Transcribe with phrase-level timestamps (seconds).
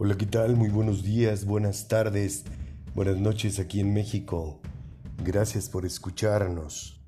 [0.00, 0.54] Hola, ¿qué tal?
[0.54, 2.44] Muy buenos días, buenas tardes,
[2.94, 4.60] buenas noches aquí en México.
[5.24, 7.00] Gracias por escucharnos.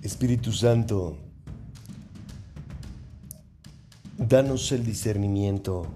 [0.00, 1.18] Espíritu Santo,
[4.16, 5.86] danos el discernimiento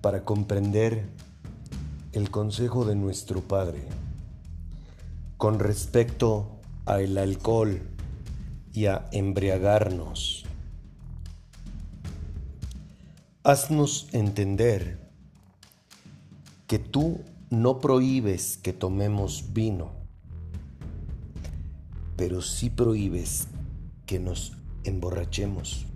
[0.00, 1.06] para comprender
[2.10, 3.84] el consejo de nuestro Padre
[5.36, 7.95] con respecto al alcohol
[8.84, 10.44] a embriagarnos.
[13.42, 14.98] Haznos entender
[16.66, 19.92] que tú no prohíbes que tomemos vino,
[22.16, 23.48] pero sí prohíbes
[24.04, 24.52] que nos
[24.84, 25.86] emborrachemos.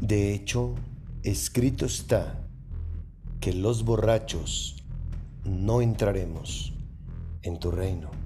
[0.00, 0.76] De hecho,
[1.22, 2.40] escrito está
[3.40, 4.76] que los borrachos
[5.44, 6.72] no entraremos
[7.42, 8.19] en tu reino.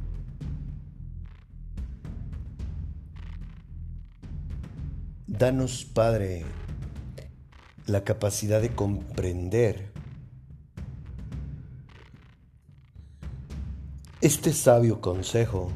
[5.36, 6.44] Danos, Padre,
[7.86, 9.92] la capacidad de comprender
[14.20, 15.72] este sabio consejo,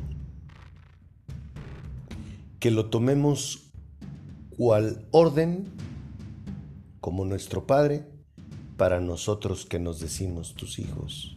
[2.60, 3.72] que lo tomemos
[4.56, 5.64] cual orden
[7.00, 8.06] como nuestro Padre
[8.76, 11.36] para nosotros que nos decimos tus hijos.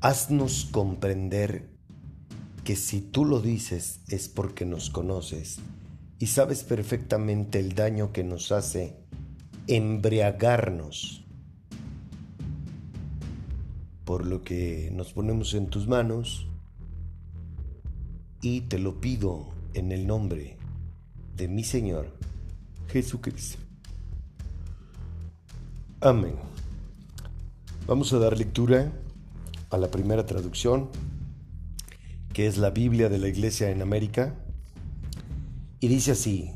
[0.00, 1.77] Haznos comprender
[2.68, 5.56] que si tú lo dices es porque nos conoces
[6.18, 8.94] y sabes perfectamente el daño que nos hace
[9.68, 11.24] embriagarnos.
[14.04, 16.46] Por lo que nos ponemos en tus manos
[18.42, 20.58] y te lo pido en el nombre
[21.36, 22.12] de mi Señor
[22.88, 23.56] Jesucristo.
[26.02, 26.34] Amén.
[27.86, 28.92] Vamos a dar lectura
[29.70, 30.90] a la primera traducción
[32.38, 34.36] que es la Biblia de la Iglesia en América,
[35.80, 36.52] y dice así,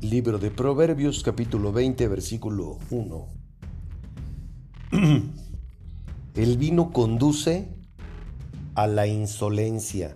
[0.00, 3.28] libro de Proverbios capítulo 20 versículo 1.
[6.36, 7.66] El vino conduce
[8.76, 10.14] a la insolencia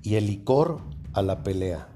[0.00, 0.80] y el licor
[1.12, 1.90] a la pelea.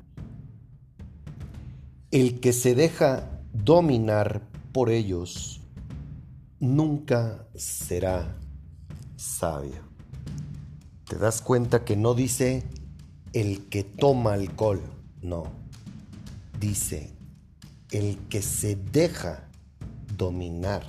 [2.10, 5.62] El que se deja dominar por ellos
[6.60, 8.38] nunca será
[9.16, 9.95] sabio
[11.08, 12.64] te das cuenta que no dice
[13.32, 14.82] el que toma alcohol,
[15.22, 15.44] no.
[16.58, 17.12] Dice
[17.90, 19.48] el que se deja
[20.16, 20.84] dominar.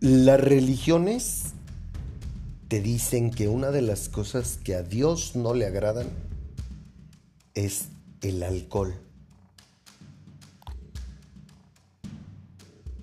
[0.00, 1.54] Las religiones
[2.68, 6.08] te dicen que una de las cosas que a Dios no le agradan
[7.54, 7.88] es
[8.20, 9.07] el alcohol.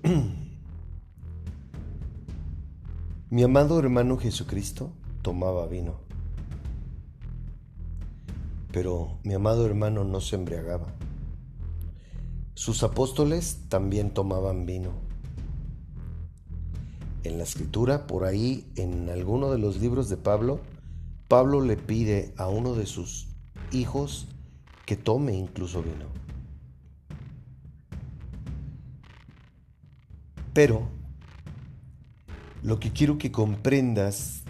[3.31, 4.91] Mi amado hermano Jesucristo
[5.23, 5.95] tomaba vino,
[8.71, 10.93] pero mi amado hermano no se embriagaba.
[12.53, 14.91] Sus apóstoles también tomaban vino.
[17.23, 20.59] En la escritura, por ahí, en alguno de los libros de Pablo,
[21.27, 23.29] Pablo le pide a uno de sus
[23.71, 24.27] hijos
[24.85, 26.24] que tome incluso vino.
[30.55, 30.87] Pero
[32.63, 34.43] lo que quiero que comprendas,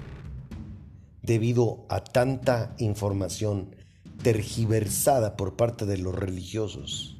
[1.23, 3.75] debido a tanta información
[4.21, 7.19] tergiversada por parte de los religiosos,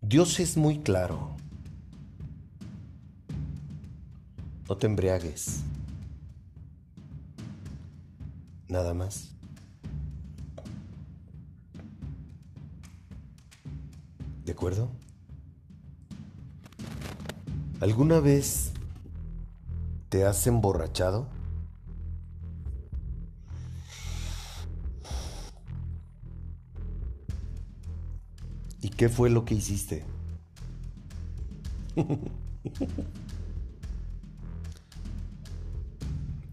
[0.00, 1.36] Dios es muy claro.
[4.70, 5.60] No te embriagues.
[8.68, 9.34] Nada más.
[14.46, 15.01] ¿De acuerdo?
[17.82, 18.72] ¿Alguna vez
[20.08, 21.26] te has emborrachado?
[28.80, 30.04] ¿Y qué fue lo que hiciste?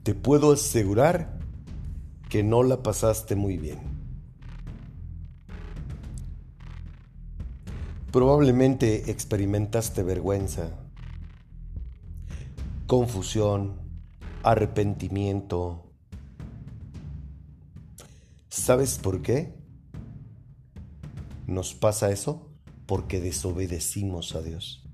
[0.02, 1.38] Te puedo asegurar
[2.28, 3.78] que no la pasaste muy bien.
[8.12, 10.89] Probablemente experimentaste vergüenza
[12.90, 13.76] confusión,
[14.42, 15.94] arrepentimiento.
[18.50, 19.54] ¿Sabes por qué?
[21.46, 22.50] Nos pasa eso
[22.88, 24.90] porque desobedecimos a Dios.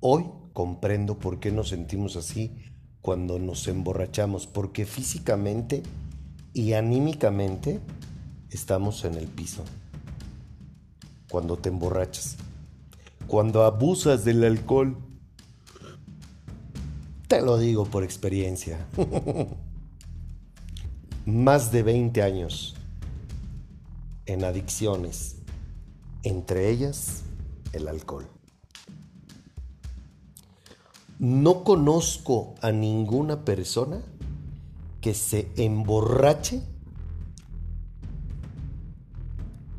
[0.00, 2.54] Hoy comprendo por qué nos sentimos así
[3.00, 5.82] cuando nos emborrachamos, porque físicamente
[6.52, 7.80] y anímicamente
[8.50, 9.64] estamos en el piso.
[11.30, 12.36] Cuando te emborrachas.
[13.26, 15.11] cuando abusas del alcohol.
[17.32, 18.86] Te lo digo por experiencia.
[21.24, 22.74] Más de 20 años
[24.26, 25.36] en adicciones,
[26.24, 27.22] entre ellas
[27.72, 28.28] el alcohol.
[31.18, 34.02] No conozco a ninguna persona
[35.00, 36.60] que se emborrache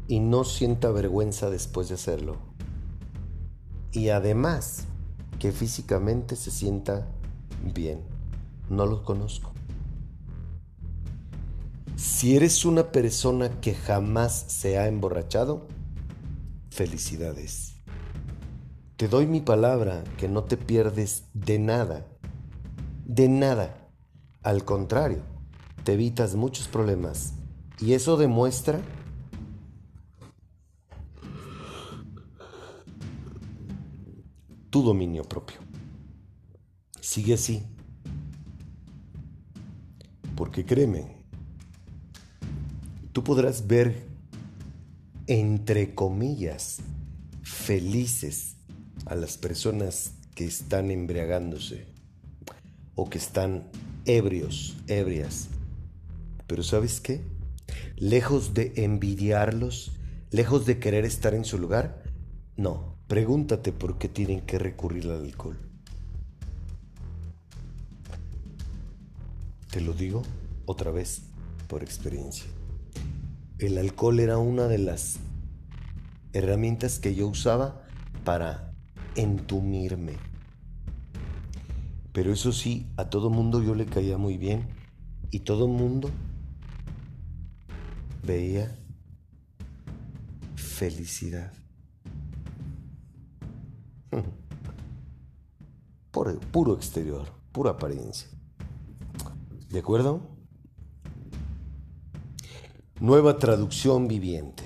[0.08, 2.38] y no sienta vergüenza después de hacerlo.
[3.92, 4.86] Y además
[5.38, 7.08] que físicamente se sienta
[7.64, 8.02] bien.
[8.70, 9.52] No los conozco.
[11.96, 15.68] Si eres una persona que jamás se ha emborrachado,
[16.70, 17.76] felicidades.
[18.98, 22.06] Te doy mi palabra que no te pierdes de nada.
[23.06, 23.90] De nada.
[24.42, 25.22] Al contrario,
[25.84, 27.34] te evitas muchos problemas.
[27.80, 28.82] Y eso demuestra
[34.70, 35.58] tu dominio propio.
[37.04, 37.64] Sigue así.
[40.38, 41.06] Porque créeme,
[43.12, 44.08] tú podrás ver,
[45.28, 46.80] entre comillas,
[47.42, 48.56] felices
[49.06, 51.86] a las personas que están embriagándose
[52.96, 53.70] o que están
[54.06, 55.50] ebrios, ebrias.
[56.48, 57.20] Pero ¿sabes qué?
[57.98, 59.92] Lejos de envidiarlos,
[60.32, 62.02] lejos de querer estar en su lugar,
[62.56, 65.73] no, Pregúntate por qué tienen que recurrir al alcohol.
[69.74, 70.22] Te lo digo
[70.68, 71.24] otra vez
[71.68, 72.46] por experiencia.
[73.58, 75.18] El alcohol era una de las
[76.32, 77.82] herramientas que yo usaba
[78.24, 78.72] para
[79.16, 80.14] entumirme.
[82.12, 84.68] Pero eso sí, a todo mundo yo le caía muy bien
[85.32, 86.12] y todo mundo
[88.22, 88.78] veía
[90.56, 91.52] felicidad.
[96.12, 98.30] Por puro exterior, pura apariencia.
[99.74, 100.22] ¿De acuerdo?
[103.00, 104.62] Nueva traducción viviente.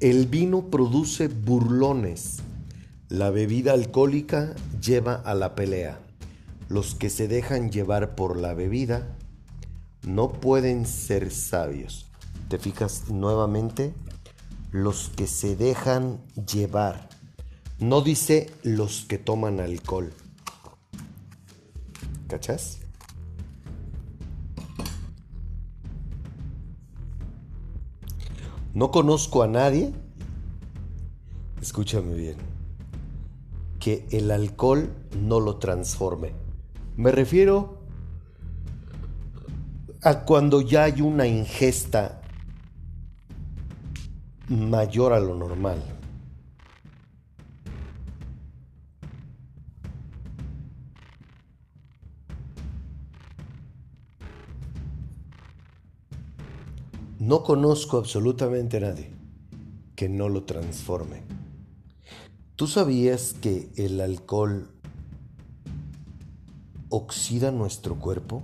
[0.00, 2.40] El vino produce burlones.
[3.08, 6.00] La bebida alcohólica lleva a la pelea.
[6.68, 9.16] Los que se dejan llevar por la bebida
[10.04, 12.10] no pueden ser sabios.
[12.48, 13.94] ¿Te fijas nuevamente?
[14.72, 17.19] Los que se dejan llevar.
[17.80, 20.12] No dice los que toman alcohol.
[22.28, 22.80] ¿Cachas?
[28.74, 29.92] No conozco a nadie,
[31.60, 32.36] escúchame bien,
[33.80, 36.32] que el alcohol no lo transforme.
[36.96, 37.78] Me refiero
[40.02, 42.20] a cuando ya hay una ingesta
[44.48, 45.99] mayor a lo normal.
[57.20, 59.10] No conozco absolutamente nadie
[59.94, 61.20] que no lo transforme.
[62.56, 64.70] ¿Tú sabías que el alcohol
[66.88, 68.42] oxida nuestro cuerpo?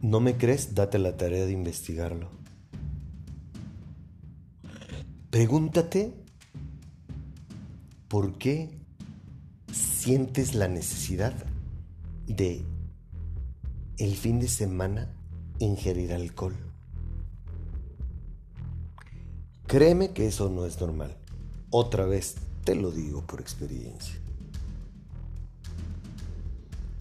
[0.00, 0.74] ¿No me crees?
[0.74, 2.30] Date la tarea de investigarlo.
[5.30, 6.14] Pregúntate
[8.08, 8.76] por qué
[9.72, 11.32] sientes la necesidad
[12.26, 12.66] de
[13.98, 15.13] el fin de semana
[15.64, 16.54] ingerir alcohol.
[19.66, 21.16] Créeme que eso no es normal.
[21.70, 24.14] Otra vez te lo digo por experiencia.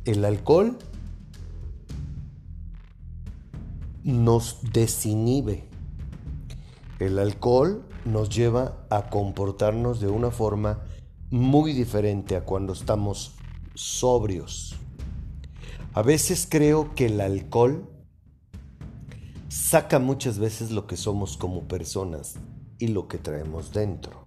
[0.05, 0.77] El alcohol
[4.03, 5.63] nos desinhibe.
[6.99, 10.81] El alcohol nos lleva a comportarnos de una forma
[11.29, 13.35] muy diferente a cuando estamos
[13.75, 14.75] sobrios.
[15.93, 17.87] A veces creo que el alcohol
[19.53, 22.37] saca muchas veces lo que somos como personas
[22.79, 24.25] y lo que traemos dentro.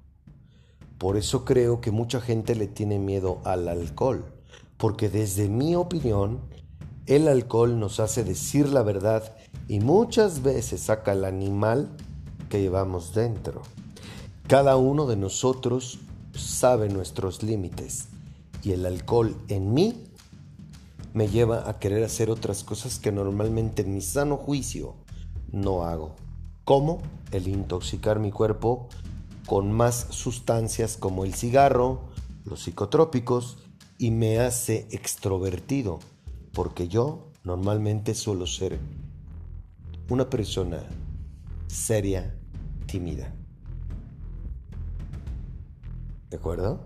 [0.99, 4.25] Por eso creo que mucha gente le tiene miedo al alcohol,
[4.77, 6.43] porque desde mi opinión,
[7.07, 9.35] el alcohol nos hace decir la verdad
[9.67, 11.91] y muchas veces saca el animal
[12.49, 13.63] que llevamos dentro.
[14.47, 15.99] Cada uno de nosotros
[16.37, 18.07] sabe nuestros límites
[18.63, 20.05] y el alcohol en mí
[21.15, 24.95] me lleva a querer hacer otras cosas que normalmente en mi sano juicio
[25.53, 26.15] no hago,
[26.65, 28.89] como el intoxicar mi cuerpo
[29.47, 32.01] con más sustancias como el cigarro,
[32.45, 33.59] los psicotrópicos
[33.99, 36.01] y me hace extrovertido,
[36.53, 38.79] porque yo normalmente suelo ser
[40.11, 40.81] una persona
[41.69, 42.35] seria,
[42.87, 43.33] tímida.
[46.31, 46.81] ¿De acuerdo?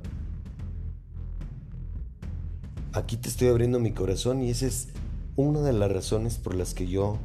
[2.93, 4.88] Aquí te estoy abriendo mi corazón y esa es
[5.37, 7.19] una de las razones por las que yo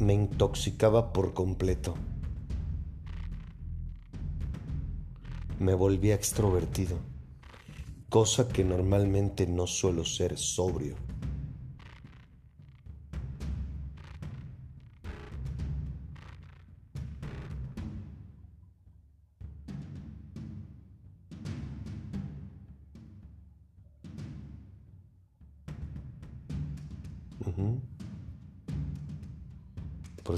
[0.00, 1.94] me intoxicaba por completo.
[5.58, 6.96] Me volvía extrovertido,
[8.08, 11.09] cosa que normalmente no suelo ser sobrio.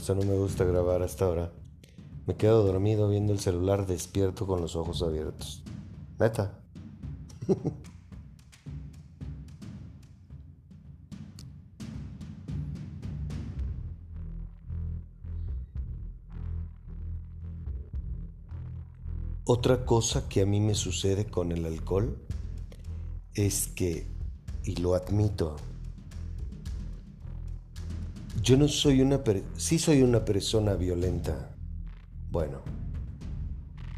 [0.03, 1.53] Eso no me gusta grabar hasta ahora.
[2.27, 5.63] Me quedo dormido viendo el celular despierto con los ojos abiertos.
[6.19, 6.59] Neta.
[19.45, 22.19] Otra cosa que a mí me sucede con el alcohol
[23.35, 24.09] es que,
[24.65, 25.55] y lo admito,
[28.43, 29.21] yo no soy una...
[29.57, 31.55] sí soy una persona violenta.
[32.31, 32.63] Bueno,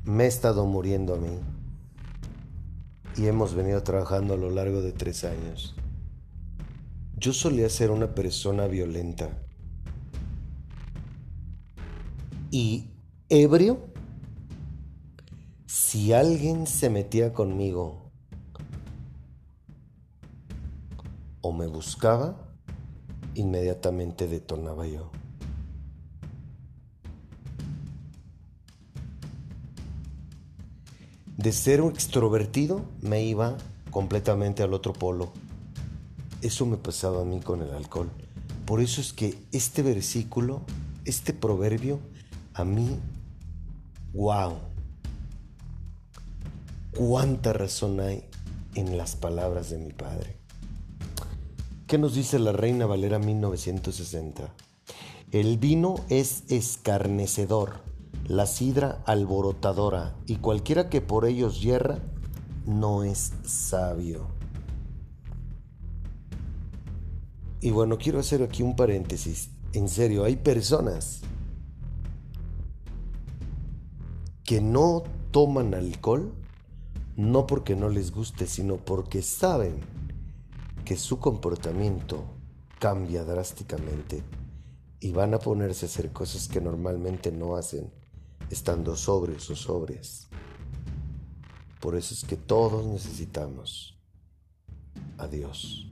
[0.04, 1.38] me he estado muriendo a mí.
[3.16, 5.74] Y hemos venido trabajando a lo largo de tres años.
[7.16, 9.30] Yo solía ser una persona violenta.
[12.50, 12.90] Y
[13.30, 13.88] ebrio,
[15.64, 18.12] si alguien se metía conmigo
[21.40, 22.53] o me buscaba,
[23.34, 25.10] inmediatamente detonaba yo.
[31.36, 33.56] De ser un extrovertido me iba
[33.90, 35.32] completamente al otro polo.
[36.42, 38.10] Eso me pasaba a mí con el alcohol.
[38.66, 40.62] Por eso es que este versículo,
[41.04, 42.00] este proverbio,
[42.54, 42.98] a mí,
[44.12, 44.54] wow,
[46.96, 48.24] cuánta razón hay
[48.74, 50.43] en las palabras de mi padre.
[51.94, 54.52] ¿Qué nos dice la Reina Valera 1960?
[55.30, 57.84] El vino es escarnecedor,
[58.26, 62.00] la sidra alborotadora, y cualquiera que por ellos hierra
[62.66, 64.26] no es sabio.
[67.60, 69.50] Y bueno, quiero hacer aquí un paréntesis.
[69.72, 71.20] En serio, hay personas
[74.42, 76.34] que no toman alcohol
[77.14, 79.93] no porque no les guste, sino porque saben
[80.84, 82.24] que su comportamiento
[82.78, 84.22] cambia drásticamente
[85.00, 87.90] y van a ponerse a hacer cosas que normalmente no hacen
[88.50, 90.28] estando sobrios o sobrias.
[91.80, 93.98] Por eso es que todos necesitamos
[95.18, 95.90] a Dios.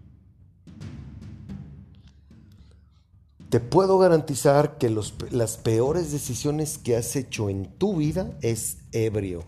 [3.48, 9.44] Te puedo garantizar que las peores decisiones que has hecho en tu vida es ebrio,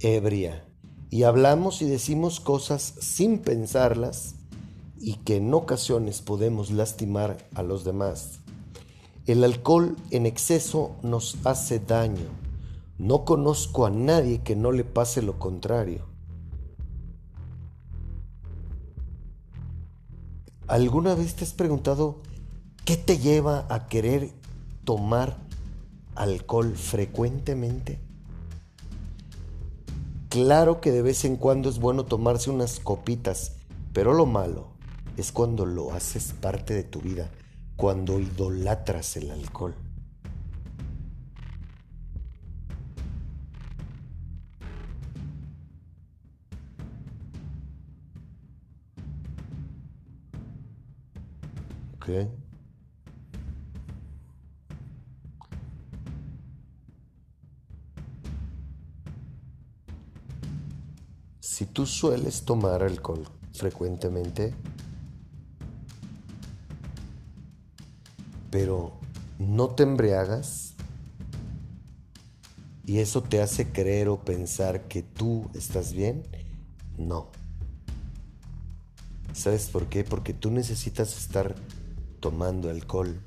[0.00, 0.64] ebria
[1.14, 4.34] y hablamos y decimos cosas sin pensarlas
[4.98, 8.40] y que en ocasiones podemos lastimar a los demás.
[9.24, 12.26] El alcohol en exceso nos hace daño.
[12.98, 16.04] No conozco a nadie que no le pase lo contrario.
[20.66, 22.22] ¿Alguna vez te has preguntado
[22.84, 24.32] qué te lleva a querer
[24.82, 25.36] tomar
[26.16, 28.00] alcohol frecuentemente?
[30.34, 33.52] Claro que de vez en cuando es bueno tomarse unas copitas,
[33.92, 34.66] pero lo malo
[35.16, 37.30] es cuando lo haces parte de tu vida,
[37.76, 39.76] cuando idolatras el alcohol.
[52.02, 52.43] Okay.
[61.74, 64.54] Tú sueles tomar alcohol frecuentemente,
[68.50, 68.92] pero
[69.38, 70.74] no te embriagas
[72.86, 76.22] y eso te hace creer o pensar que tú estás bien,
[76.96, 77.28] no.
[79.32, 80.04] ¿Sabes por qué?
[80.04, 81.56] Porque tú necesitas estar
[82.20, 83.20] tomando alcohol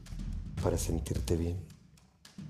[0.63, 1.57] para sentirte bien,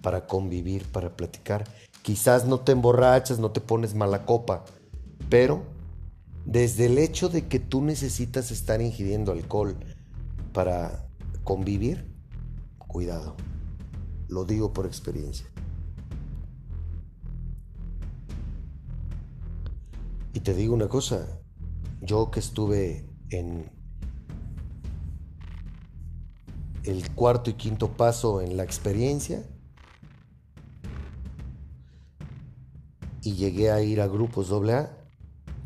[0.04, 1.63] para convivir, para platicar.
[2.04, 4.63] Quizás no te emborrachas, no te pones mala copa,
[5.27, 5.77] pero
[6.48, 9.75] desde el hecho de que tú necesitas estar ingiriendo alcohol
[10.54, 11.06] para
[11.44, 12.10] convivir,
[12.77, 13.36] cuidado.
[14.30, 15.46] Lo digo por experiencia.
[20.34, 21.27] Y te digo una cosa,
[22.01, 23.70] yo que estuve en
[26.86, 29.44] el cuarto y quinto paso en la experiencia
[33.22, 34.97] y llegué a ir a grupos AA,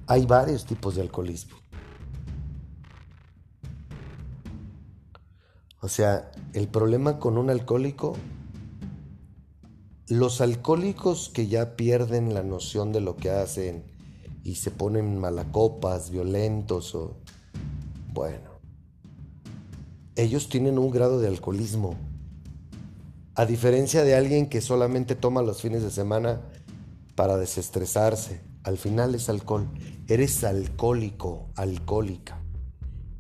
[0.08, 1.58] hay varios tipos de alcoholismo.
[5.82, 8.16] O sea, el problema con un alcohólico,
[10.08, 13.84] los alcohólicos que ya pierden la noción de lo que hacen
[14.44, 17.18] y se ponen malacopas, violentos o...
[18.14, 18.52] Bueno,
[20.16, 21.96] ellos tienen un grado de alcoholismo.
[23.34, 26.42] A diferencia de alguien que solamente toma los fines de semana
[27.16, 28.51] para desestresarse.
[28.64, 29.68] Al final es alcohol.
[30.08, 32.42] Eres alcohólico, alcohólica.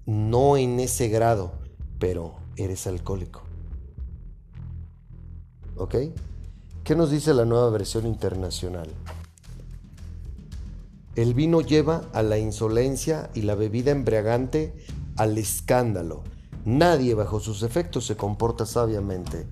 [0.06, 1.54] No en ese grado,
[2.00, 3.42] pero eres alcohólico.
[5.78, 5.96] ¿Ok?
[6.84, 8.90] ¿Qué nos dice la nueva versión internacional?
[11.16, 14.74] El vino lleva a la insolencia y la bebida embriagante
[15.18, 16.24] al escándalo.
[16.66, 19.46] Nadie bajo sus efectos se comporta sabiamente.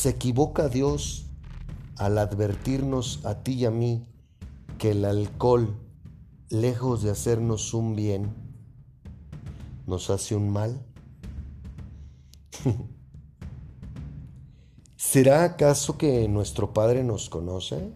[0.00, 1.26] Se equivoca Dios
[1.98, 4.06] al advertirnos a ti y a mí
[4.78, 5.76] que el alcohol,
[6.48, 8.34] lejos de hacernos un bien,
[9.86, 10.82] nos hace un mal.
[14.96, 17.92] ¿Será acaso que nuestro Padre nos conoce?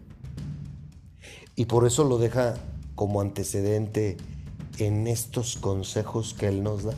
[1.55, 2.53] Y por eso lo deja
[2.93, 4.17] como antecedente
[4.77, 6.93] en estos consejos que Él nos da.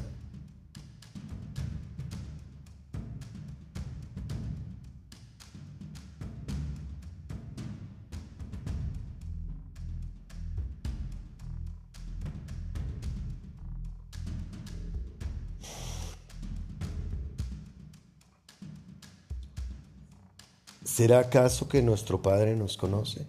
[20.97, 23.27] ¿Será acaso que nuestro Padre nos conoce?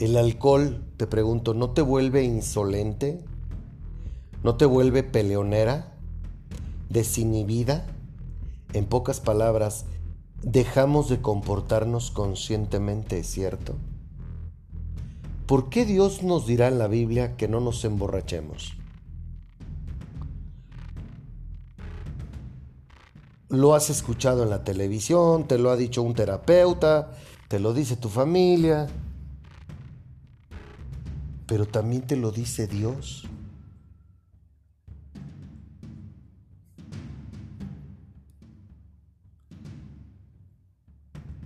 [0.00, 3.22] ¿El alcohol, te pregunto, no te vuelve insolente?
[4.42, 5.92] ¿No te vuelve peleonera?
[6.88, 7.86] ¿Desinhibida?
[8.72, 9.84] En pocas palabras,
[10.40, 13.74] dejamos de comportarnos conscientemente, ¿cierto?
[15.44, 18.75] ¿Por qué Dios nos dirá en la Biblia que no nos emborrachemos?
[23.56, 27.10] Lo has escuchado en la televisión, te lo ha dicho un terapeuta,
[27.48, 28.86] te lo dice tu familia,
[31.46, 33.24] pero también te lo dice Dios.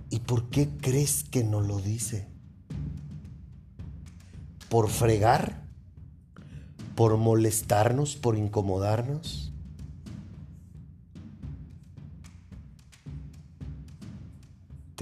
[0.09, 2.27] ¿Y por qué crees que no lo dice?
[4.69, 5.63] ¿Por fregar?
[6.95, 8.17] ¿Por molestarnos?
[8.17, 9.50] ¿Por incomodarnos?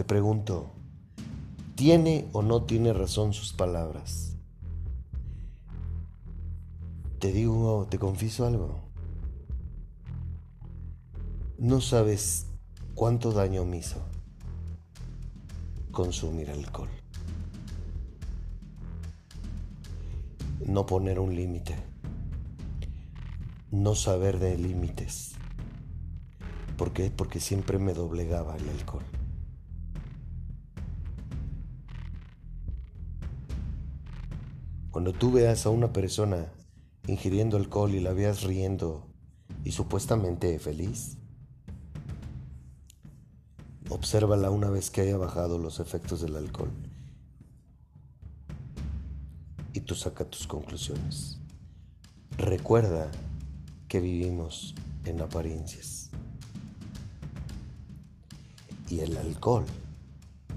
[0.09, 0.71] Pregunto,
[1.75, 4.35] ¿tiene o no tiene razón sus palabras?
[7.19, 8.79] Te digo, te confieso algo.
[11.59, 12.47] No sabes
[12.95, 13.99] cuánto daño me hizo
[15.91, 16.89] consumir alcohol.
[20.65, 21.75] No poner un límite.
[23.69, 25.33] No saber de límites.
[26.79, 27.11] ¿Por qué?
[27.11, 29.03] Porque siempre me doblegaba el alcohol.
[34.99, 36.51] Cuando tú veas a una persona
[37.07, 39.07] ingiriendo alcohol y la veas riendo
[39.63, 41.15] y supuestamente feliz,
[43.87, 46.69] obsérvala una vez que haya bajado los efectos del alcohol
[49.71, 51.39] y tú saca tus conclusiones.
[52.37, 53.09] Recuerda
[53.87, 56.09] que vivimos en apariencias.
[58.89, 59.63] Y el alcohol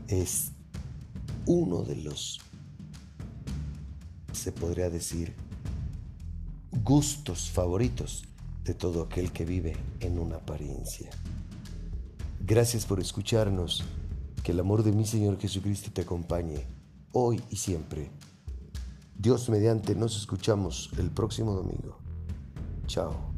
[0.09, 0.51] es
[1.47, 2.41] uno de los
[4.43, 5.35] se podría decir,
[6.83, 8.25] gustos favoritos
[8.65, 11.11] de todo aquel que vive en una apariencia.
[12.41, 13.85] Gracias por escucharnos.
[14.43, 16.67] Que el amor de mi Señor Jesucristo te acompañe
[17.13, 18.11] hoy y siempre.
[19.17, 21.99] Dios mediante nos escuchamos el próximo domingo.
[22.89, 23.32] Chao.